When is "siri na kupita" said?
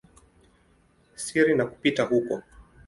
1.23-2.03